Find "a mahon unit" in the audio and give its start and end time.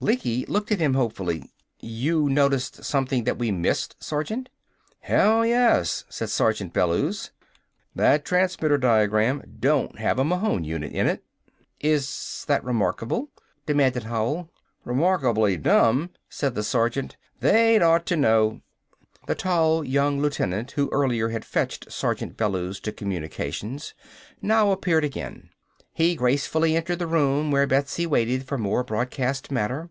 10.18-10.92